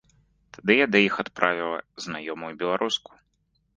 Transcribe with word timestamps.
Тады 0.57 0.77
я 0.77 0.87
да 0.93 1.01
іх 1.07 1.19
адправіла 1.23 1.77
знаёмую 2.07 2.51
беларуску. 2.63 3.11